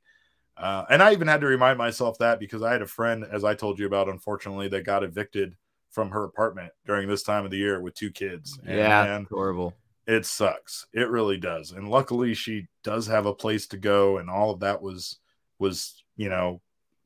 [0.56, 3.44] Uh, and i even had to remind myself that because i had a friend as
[3.44, 5.56] i told you about unfortunately that got evicted
[5.90, 8.58] from her apartment during this time of the year with two kids.
[8.66, 9.74] And yeah man, horrible
[10.08, 14.30] it sucks it really does and luckily she does have a place to go and
[14.30, 15.20] all of that was
[15.60, 16.62] was you know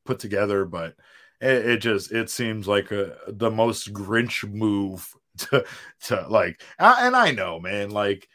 [0.05, 0.95] put together but
[1.41, 5.65] it, it just it seems like a, the most Grinch move to
[6.03, 6.61] to like.
[6.79, 8.27] And I know, man, like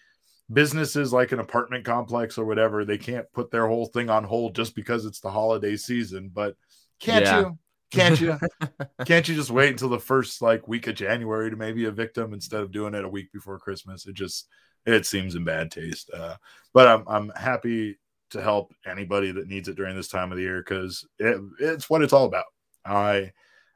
[0.52, 4.54] businesses like an apartment complex or whatever, they can't put their whole thing on hold
[4.54, 6.30] just because it's the holiday season.
[6.32, 6.56] But
[7.00, 7.40] can't yeah.
[7.40, 7.58] you?
[7.90, 8.38] Can't you?
[9.06, 12.32] can't you just wait until the first like week of January to maybe evict them
[12.34, 14.06] instead of doing it a week before Christmas?
[14.06, 14.48] It just
[14.84, 16.10] it seems in bad taste.
[16.12, 16.36] Uh,
[16.72, 17.98] but I'm I'm happy
[18.30, 21.88] to help anybody that needs it during this time of the year because it, it's
[21.88, 22.44] what it's all about.
[22.84, 23.32] I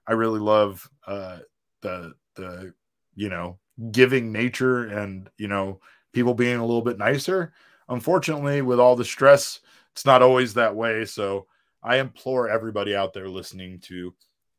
[0.06, 1.38] I really love uh,
[1.82, 2.74] the the
[3.14, 3.58] you know
[3.90, 5.80] giving nature and you know
[6.12, 7.52] people being a little bit nicer.
[7.88, 9.60] Unfortunately, with all the stress,
[9.92, 11.04] it's not always that way.
[11.04, 11.46] So
[11.82, 14.14] I implore everybody out there listening to,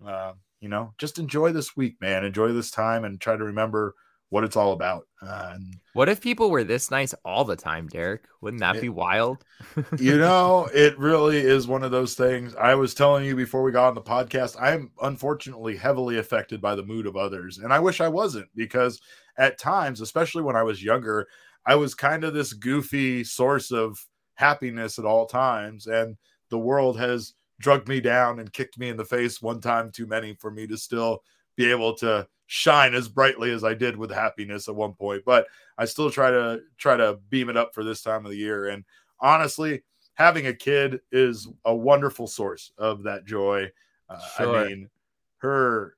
[0.05, 2.25] uh, you know, just enjoy this week, man.
[2.25, 3.95] Enjoy this time and try to remember
[4.31, 5.07] what it's all about.
[5.21, 5.57] Uh,
[5.93, 8.23] what if people were this nice all the time, Derek?
[8.39, 9.43] Wouldn't that it, be wild?
[9.99, 12.55] you know, it really is one of those things.
[12.55, 16.75] I was telling you before we got on the podcast, I'm unfortunately heavily affected by
[16.75, 17.57] the mood of others.
[17.57, 19.01] And I wish I wasn't because
[19.37, 21.27] at times, especially when I was younger,
[21.65, 23.99] I was kind of this goofy source of
[24.35, 25.87] happiness at all times.
[25.87, 26.15] And
[26.51, 30.05] the world has drugged me down and kicked me in the face one time too
[30.05, 31.23] many for me to still
[31.55, 35.47] be able to shine as brightly as I did with happiness at one point, but
[35.77, 38.67] I still try to try to beam it up for this time of the year.
[38.67, 38.83] And
[39.19, 39.83] honestly,
[40.15, 43.71] having a kid is a wonderful source of that joy.
[44.09, 44.57] Uh, sure.
[44.57, 44.89] I mean,
[45.37, 45.95] her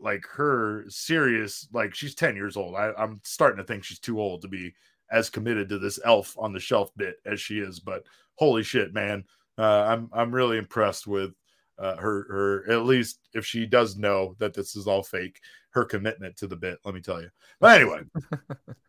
[0.00, 2.74] like her serious like she's 10 years old.
[2.74, 4.74] I, I'm starting to think she's too old to be
[5.10, 8.04] as committed to this elf on the shelf bit as she is, but
[8.36, 9.24] holy shit, man.
[9.58, 11.32] Uh, I'm I'm really impressed with
[11.78, 15.40] uh, her her at least if she does know that this is all fake
[15.70, 17.30] her commitment to the bit let me tell you.
[17.60, 18.00] But anyway.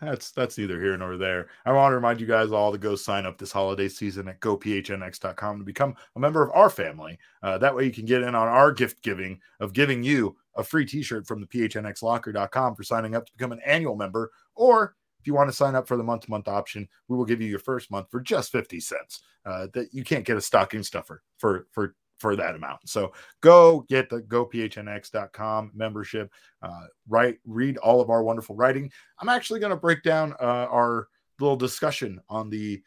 [0.00, 1.48] That's that's neither here nor there.
[1.64, 4.40] I want to remind you guys all to go sign up this holiday season at
[4.40, 7.18] gophnx.com to become a member of our family.
[7.42, 10.62] Uh, that way you can get in on our gift giving of giving you a
[10.62, 15.28] free t-shirt from the phnxlocker.com for signing up to become an annual member or if
[15.28, 17.48] you want to sign up for the month to month option, we will give you
[17.48, 19.22] your first month for just 50 cents.
[19.44, 22.88] Uh, that you can't get a stocking stuffer for, for, for that amount.
[22.88, 26.30] So go get the gophnx.com membership,
[26.62, 28.92] uh, write, read all of our wonderful writing.
[29.18, 31.08] I'm actually going to break down uh, our
[31.40, 32.80] little discussion on the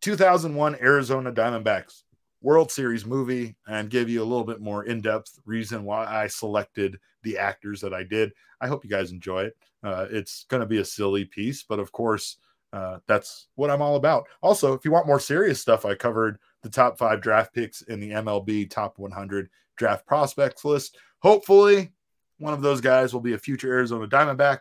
[0.00, 2.04] 2001 Arizona Diamondbacks
[2.40, 6.28] World Series movie and give you a little bit more in depth reason why I
[6.28, 8.32] selected the actors that I did.
[8.60, 9.56] I hope you guys enjoy it.
[9.82, 12.38] Uh, it's going to be a silly piece, but of course,
[12.72, 14.26] uh, that's what I'm all about.
[14.42, 18.00] Also, if you want more serious stuff, I covered the top five draft picks in
[18.00, 20.96] the MLB top 100 draft prospects list.
[21.20, 21.92] Hopefully,
[22.38, 24.60] one of those guys will be a future Arizona Diamondback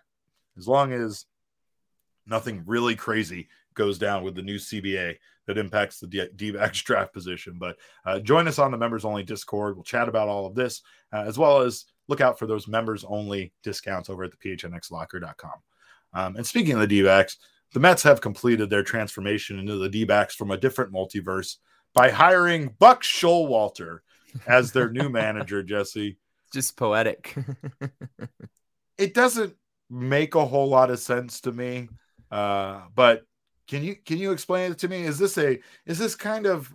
[0.58, 1.26] as long as
[2.26, 7.14] nothing really crazy goes down with the new CBA that impacts the D backs draft
[7.14, 7.58] position.
[7.58, 9.76] But uh, join us on the members only Discord.
[9.76, 10.82] We'll chat about all of this,
[11.14, 15.60] uh, as well as look out for those members only discounts over at the phnxlocker.com.
[16.14, 17.38] Um, and speaking of the D backs,
[17.74, 21.58] the Mets have completed their transformation into the D backs from a different multiverse
[21.94, 24.00] by hiring Buck Showalter
[24.48, 26.18] as their new manager, Jesse.
[26.54, 27.36] Just poetic.
[28.98, 29.56] it doesn't
[29.90, 31.90] make a whole lot of sense to me.
[32.32, 33.24] Uh, but
[33.68, 35.04] can you can you explain it to me?
[35.04, 36.74] Is this a is this kind of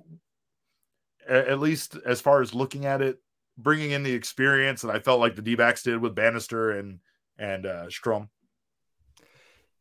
[1.28, 3.18] at least as far as looking at it,
[3.62, 7.01] bringing in the experience that I felt like the D backs did with Banister and
[7.38, 8.29] and uh, Strom?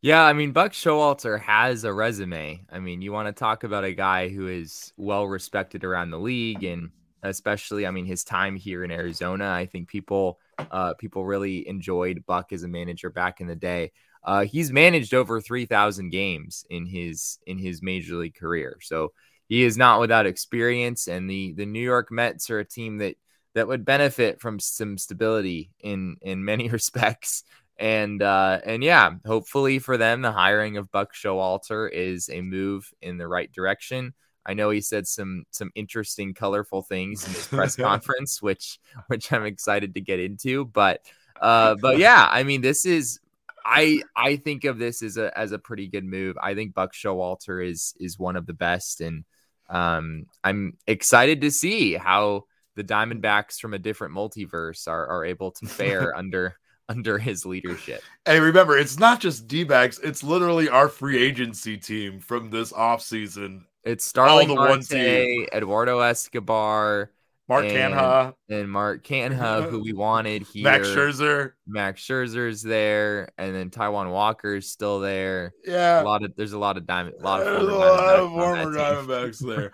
[0.01, 2.65] Yeah, I mean Buck Showalter has a resume.
[2.71, 6.19] I mean, you want to talk about a guy who is well respected around the
[6.19, 6.89] league, and
[7.21, 9.51] especially, I mean, his time here in Arizona.
[9.51, 13.91] I think people, uh, people really enjoyed Buck as a manager back in the day.
[14.23, 19.13] Uh, he's managed over three thousand games in his in his major league career, so
[19.47, 21.07] he is not without experience.
[21.07, 23.17] And the the New York Mets are a team that
[23.53, 27.43] that would benefit from some stability in in many respects
[27.81, 32.93] and uh, and yeah, hopefully for them, the hiring of Buck Showalter is a move
[33.01, 34.13] in the right direction.
[34.45, 39.33] I know he said some some interesting, colorful things in his press conference, which which
[39.33, 40.65] I'm excited to get into.
[40.65, 41.01] But
[41.41, 43.19] uh, but yeah, I mean, this is
[43.65, 46.37] I I think of this as a as a pretty good move.
[46.39, 49.23] I think Buck Showalter is is one of the best, and
[49.71, 55.51] um, I'm excited to see how the Diamondbacks from a different multiverse are are able
[55.51, 56.55] to fare under
[56.89, 58.03] under his leadership.
[58.25, 63.63] Hey, remember, it's not just D it's literally our free agency team from this offseason.
[63.83, 67.11] It's Starling the Marte, Eduardo Escobar,
[67.51, 70.63] Mark and, Canha, and Mark Canha, who we wanted here.
[70.63, 71.53] Max Scherzer.
[71.65, 75.53] Max Scherzer's there, and then Taijuan Walker's still there.
[75.65, 78.19] Yeah, a lot of there's a lot of diamond, a lot of former, a lot
[78.19, 79.71] of former Diamondbacks there.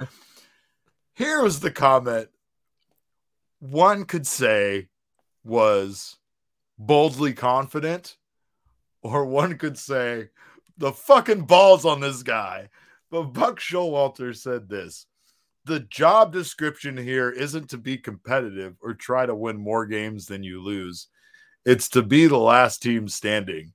[1.15, 2.29] Here was the comment.
[3.59, 4.87] One could say
[5.43, 6.17] was
[6.77, 8.17] boldly confident,
[9.01, 10.29] or one could say
[10.77, 12.69] the fucking balls on this guy.
[13.09, 15.07] But Buck Showalter said this
[15.67, 20.41] the job description here isn't to be competitive or try to win more games than
[20.41, 21.07] you lose.
[21.65, 23.73] It's to be the last team standing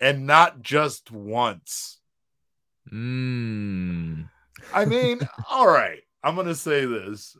[0.00, 2.00] and not just once.
[2.92, 4.28] Mm.
[4.74, 6.00] I mean, all right.
[6.24, 7.36] I'm going to say this.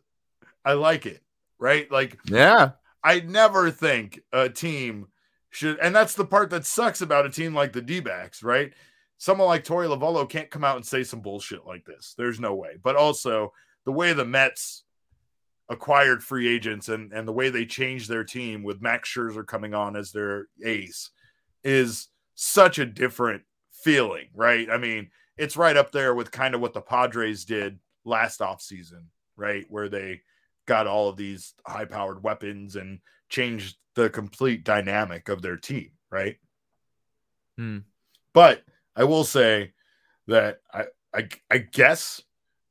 [0.64, 1.22] I like it,
[1.58, 1.90] right?
[1.90, 2.72] Like, yeah.
[3.02, 5.06] I never think a team
[5.50, 8.72] should, and that's the part that sucks about a team like the D backs, right?
[9.18, 12.14] Someone like Torey Lovullo can't come out and say some bullshit like this.
[12.18, 12.76] There's no way.
[12.82, 13.52] But also,
[13.84, 14.84] the way the Mets
[15.68, 19.74] acquired free agents and, and the way they changed their team with Max Scherzer coming
[19.74, 21.10] on as their ace
[21.64, 23.42] is such a different
[23.72, 24.68] feeling, right?
[24.70, 29.06] I mean, it's right up there with kind of what the Padres did last offseason,
[29.36, 29.64] right?
[29.68, 30.22] Where they
[30.66, 35.90] got all of these high powered weapons and changed the complete dynamic of their team,
[36.10, 36.36] right?
[37.56, 37.78] Hmm.
[38.34, 38.62] But
[38.94, 39.72] I will say
[40.26, 42.20] that I I, I guess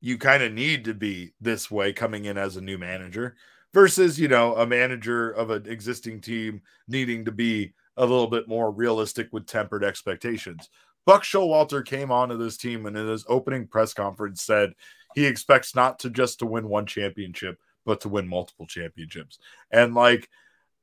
[0.02, 3.36] you kind of need to be this way coming in as a new manager
[3.74, 8.48] versus you know a manager of an existing team needing to be a little bit
[8.48, 10.70] more realistic with tempered expectations.
[11.06, 14.74] Buck Showalter came onto this team and in his opening press conference said
[15.16, 19.40] he expects not to just to win one championship, but to win multiple championships.
[19.72, 20.30] And like,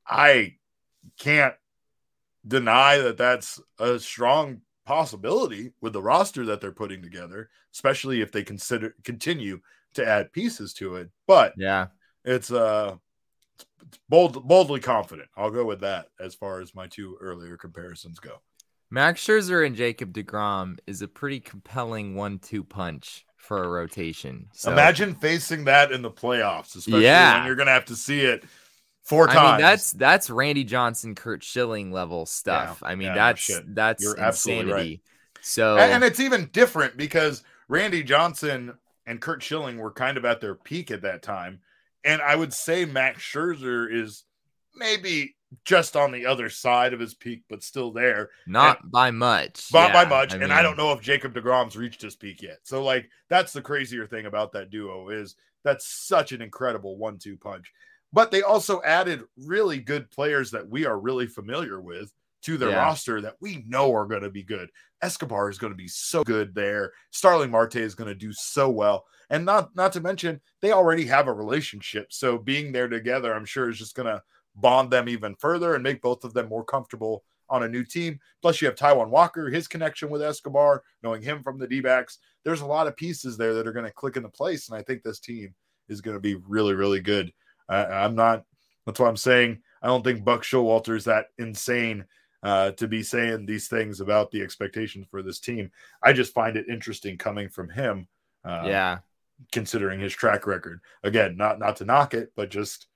[0.07, 0.55] I
[1.19, 1.55] can't
[2.47, 8.31] deny that that's a strong possibility with the roster that they're putting together, especially if
[8.31, 9.59] they consider continue
[9.93, 11.09] to add pieces to it.
[11.27, 11.87] But yeah,
[12.25, 12.95] it's uh
[13.87, 15.29] it's bold, boldly confident.
[15.37, 18.41] I'll go with that as far as my two earlier comparisons go.
[18.89, 24.47] Max Scherzer and Jacob DeGrom is a pretty compelling one-two punch for a rotation.
[24.53, 27.39] So, Imagine facing that in the playoffs, especially yeah.
[27.39, 28.45] when you're going to have to see it
[29.01, 29.37] four times.
[29.37, 32.79] I mean, that's that's Randy Johnson, Curt Schilling level stuff.
[32.81, 34.71] Yeah, I mean, yeah, that's no that's you're insanity.
[34.71, 35.01] Right.
[35.41, 40.23] So, and, and, it's even different because Randy Johnson and Curt Schilling were kind of
[40.23, 41.59] at their peak at that time,
[42.05, 44.23] and I would say Max Scherzer is
[44.73, 45.35] maybe
[45.65, 48.29] just on the other side of his peak, but still there.
[48.47, 49.69] Not and, by much.
[49.73, 50.31] Not yeah, by much.
[50.31, 52.59] I and mean, I don't know if Jacob DeGrom's reached his peak yet.
[52.63, 57.37] So, like, that's the crazier thing about that duo is that's such an incredible one-two
[57.37, 57.71] punch.
[58.11, 62.69] But they also added really good players that we are really familiar with to their
[62.69, 62.83] Yeah.
[62.83, 64.69] roster that we know are going to be good.
[65.01, 66.91] Escobar is going to be so good there.
[67.09, 69.05] Starling Marte is going to do so well.
[69.29, 72.11] And not not to mention they already have a relationship.
[72.11, 74.21] So being there together, I'm sure is just going to
[74.55, 78.19] bond them even further and make both of them more comfortable on a new team.
[78.41, 82.19] Plus you have Taijuan Walker, his connection with Escobar, knowing him from the D-backs.
[82.43, 84.81] There's a lot of pieces there that are going to click into place and I
[84.81, 85.53] think this team
[85.89, 87.33] is going to be really really good.
[87.69, 88.43] I, I'm not
[88.85, 92.05] that's why I'm saying I don't think Buck Showalter is that insane
[92.41, 95.71] uh, to be saying these things about the expectations for this team.
[96.01, 98.07] I just find it interesting coming from him.
[98.45, 98.97] Uh, yeah.
[99.53, 100.81] considering his track record.
[101.03, 102.87] Again, not not to knock it, but just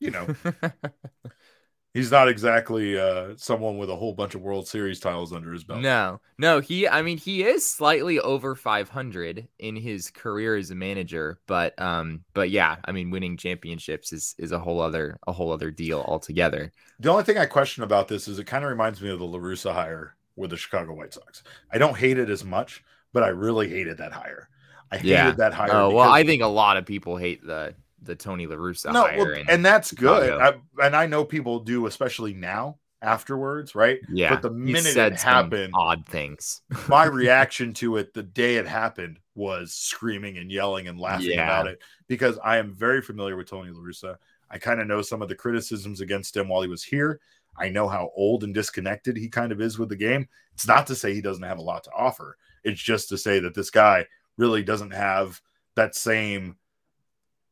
[0.00, 0.26] you know,
[1.94, 5.64] he's not exactly uh, someone with a whole bunch of World Series titles under his
[5.64, 5.80] belt.
[5.80, 10.74] No, no, he, I mean, he is slightly over 500 in his career as a
[10.74, 15.32] manager, but, um, but yeah, I mean, winning championships is, is a whole other, a
[15.32, 16.70] whole other deal altogether.
[17.00, 19.26] The only thing I question about this is it kind of reminds me of the
[19.26, 21.42] La Russa hire with the Chicago White Sox.
[21.72, 24.48] I don't hate it as much, but I really hated that hire.
[24.92, 25.30] I hated Yeah.
[25.32, 25.72] that hire.
[25.72, 29.02] Oh, well, I think a lot of people hate the, the Tony La Russa no,
[29.02, 29.16] hire.
[29.18, 30.32] well, and, and that's good.
[30.40, 33.98] I, and I know people do, especially now afterwards, right?
[34.08, 36.62] yeah, but the minute it happened, odd things.
[36.88, 41.44] my reaction to it the day it happened was screaming and yelling and laughing Yeah.
[41.44, 44.16] about it because I am very familiar with Tony La Russa.
[44.50, 47.20] I kind of know some of the criticisms against him while he was here.
[47.58, 50.28] I know how old and disconnected he kind of is with the game.
[50.54, 52.36] It's not to say he doesn't have a lot to offer.
[52.64, 55.40] It's just to say that this guy really doesn't have
[55.74, 56.56] that same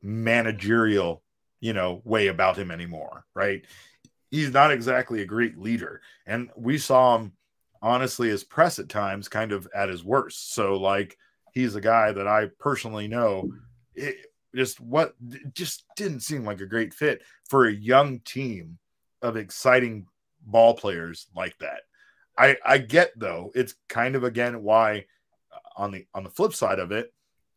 [0.04, 1.22] managerial,
[1.60, 3.64] you know, way about him anymore, right?
[4.30, 6.02] He's not exactly a great leader.
[6.26, 7.32] And we saw him
[7.80, 10.54] honestly as press at times kind of at his worst.
[10.54, 11.16] So like
[11.52, 13.50] he's a guy that I personally know
[13.94, 14.16] it
[14.54, 15.14] just what
[15.52, 18.78] just didn't seem like a great fit for a young team
[19.22, 20.06] of exciting
[20.44, 21.80] ball players like that.
[22.36, 25.06] I I get though, it's kind of again why
[25.52, 27.13] uh, on the on the flip side of it,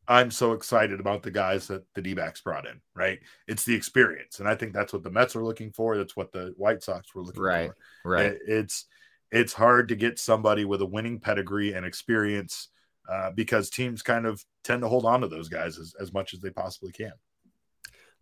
[0.08, 3.20] I'm so excited about the guys that the D-backs brought in, right?
[3.48, 4.40] It's the experience.
[4.40, 5.98] And I think that's what the Mets are looking for.
[5.98, 7.72] That's what the White Sox were looking Right.
[8.04, 8.10] for.
[8.12, 8.26] Right.
[8.28, 8.86] It- It's
[9.30, 12.70] it's hard to get somebody with a winning pedigree and experience
[13.10, 16.34] uh, because teams kind of tend to hold on to those guys as, as much
[16.34, 17.12] as they possibly can.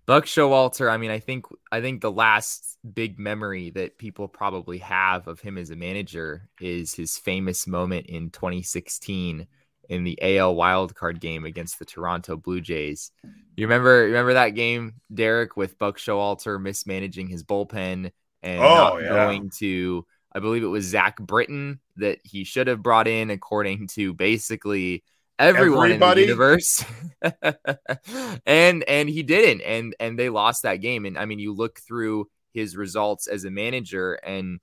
[0.07, 4.77] Buck Showalter, I mean, I think I think the last big memory that people probably
[4.79, 9.45] have of him as a manager is his famous moment in 2016
[9.89, 13.11] in the AL wildcard game against the Toronto Blue Jays.
[13.55, 18.11] You remember remember that game, Derek, with Buck Showalter mismanaging his bullpen
[18.43, 19.09] and Oh, not yeah.
[19.09, 23.87] going to I believe it was Zach Britton that he should have brought in according
[23.93, 25.03] to basically
[25.39, 26.23] everyone Everybody?
[26.23, 26.83] in the universe.
[28.45, 31.79] and and he didn't and and they lost that game and I mean you look
[31.79, 34.59] through his results as a manager and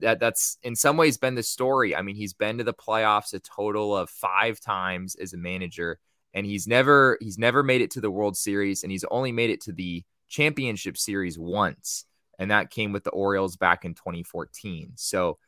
[0.00, 1.94] that that's in some ways been the story.
[1.96, 5.98] I mean, he's been to the playoffs a total of 5 times as a manager
[6.34, 9.50] and he's never he's never made it to the World Series and he's only made
[9.50, 12.04] it to the championship series once
[12.38, 14.92] and that came with the Orioles back in 2014.
[14.96, 15.38] So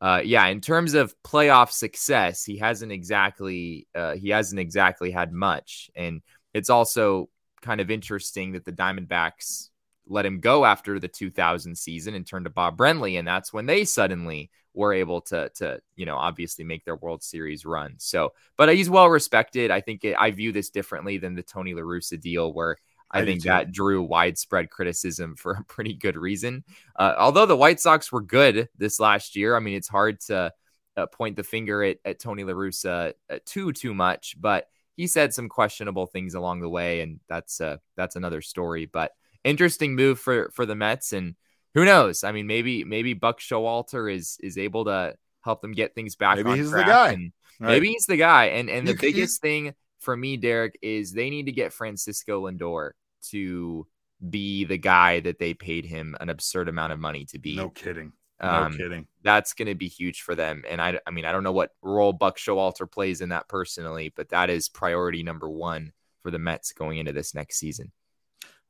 [0.00, 5.32] uh, yeah, in terms of playoff success, he hasn't exactly uh, he hasn't exactly had
[5.32, 6.22] much, and
[6.54, 7.28] it's also
[7.62, 9.67] kind of interesting that the Diamondbacks
[10.08, 13.66] let him go after the 2000 season and turned to Bob Brenly, and that's when
[13.66, 17.94] they suddenly were able to to you know obviously make their World Series run.
[17.98, 19.70] So, but he's well respected.
[19.70, 22.76] I think it, I view this differently than the Tony La Russa deal, where
[23.10, 26.64] I, I think that drew widespread criticism for a pretty good reason.
[26.96, 30.52] Uh, although the White Sox were good this last year, I mean, it's hard to
[30.96, 35.06] uh, point the finger at, at Tony La Russa uh, too too much, but he
[35.06, 38.86] said some questionable things along the way, and that's uh, that's another story.
[38.86, 39.12] But
[39.44, 41.34] interesting move for for the Mets, and
[41.74, 42.24] who knows?
[42.24, 46.36] I mean, maybe maybe Buck Showalter is is able to help them get things back.
[46.36, 47.32] Maybe he's the guy, right?
[47.60, 48.46] Maybe he's the guy.
[48.46, 52.90] And and the biggest thing for me, Derek, is they need to get Francisco Lindor
[53.30, 53.86] to
[54.28, 57.56] be the guy that they paid him an absurd amount of money to be.
[57.56, 58.12] No kidding.
[58.42, 59.06] No um, kidding.
[59.24, 60.62] that's going to be huge for them.
[60.68, 64.12] And I, I mean, I don't know what role Buck Showalter plays in that personally,
[64.14, 67.90] but that is priority number one for the Mets going into this next season.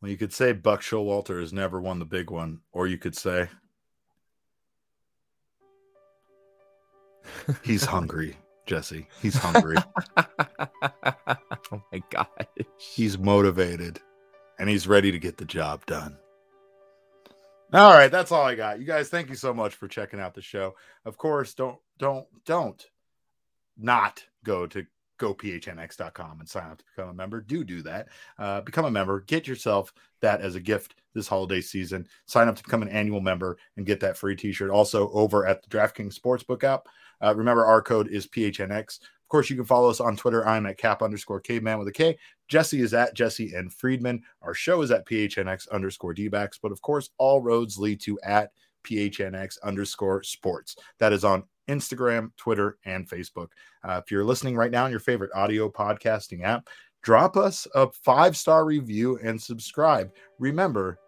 [0.00, 3.16] Well, you could say Buck Showalter has never won the big one, or you could
[3.16, 3.48] say
[7.64, 8.36] he's hungry,
[8.66, 9.08] Jesse.
[9.20, 9.76] He's hungry.
[10.16, 12.28] oh my gosh.
[12.76, 14.00] he's motivated,
[14.58, 16.16] and he's ready to get the job done.
[17.72, 18.78] All right, that's all I got.
[18.78, 20.74] You guys, thank you so much for checking out the show.
[21.04, 22.82] Of course, don't don't don't
[23.76, 24.86] not go to
[25.18, 27.40] gophnx.com and sign up to become a member.
[27.40, 28.08] Do do that.
[28.38, 29.20] Uh, become a member.
[29.20, 32.06] Get yourself that as a gift this holiday season.
[32.26, 34.70] Sign up to become an annual member and get that free T-shirt.
[34.70, 36.86] Also over at the DraftKings Sportsbook app.
[37.22, 39.00] Uh, remember, our code is PHNX.
[39.00, 40.46] Of course, you can follow us on Twitter.
[40.46, 42.16] I'm at cap underscore caveman with a K.
[42.46, 44.22] Jesse is at Jesse and Friedman.
[44.40, 46.58] Our show is at PHNX underscore dbacks.
[46.62, 48.52] But of course, all roads lead to at
[48.84, 50.76] PHNX underscore sports.
[50.98, 53.48] That is on Instagram, Twitter, and Facebook.
[53.84, 56.68] Uh, if you're listening right now in your favorite audio podcasting app,
[57.02, 60.10] drop us a five star review and subscribe.
[60.38, 60.98] Remember,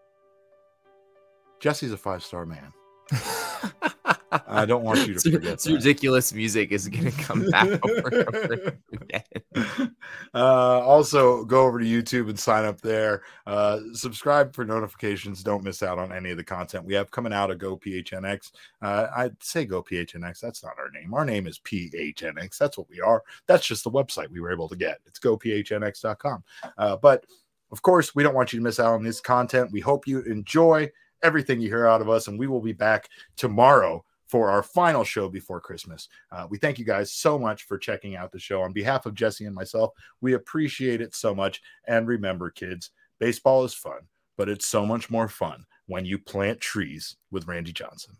[1.61, 2.73] Jesse's a five star man.
[4.33, 5.53] I don't want you to forget.
[5.55, 9.97] It's ridiculous music is going to come back over and over again.
[10.35, 13.23] Uh, also, go over to YouTube and sign up there.
[13.47, 15.43] Uh, subscribe for notifications.
[15.43, 18.53] Don't miss out on any of the content we have coming out of Go PHNX.
[18.81, 20.41] Uh, I'd say Go PHNX.
[20.41, 21.13] That's not our name.
[21.15, 22.59] Our name is PHNX.
[22.59, 23.23] That's what we are.
[23.47, 24.99] That's just the website we were able to get.
[25.07, 26.45] It's gophnx.com.
[26.79, 27.25] Uh, but
[27.73, 29.71] of course, we don't want you to miss out on this content.
[29.73, 30.91] We hope you enjoy
[31.23, 35.03] everything you hear out of us, and we will be back tomorrow for our final
[35.03, 36.09] show before Christmas.
[36.31, 38.63] Uh, we thank you guys so much for checking out the show.
[38.63, 41.61] On behalf of Jesse and myself, we appreciate it so much.
[41.87, 44.01] And remember, kids, baseball is fun,
[44.39, 48.17] but it's so much more fun when you plant trees with Randy Johnson.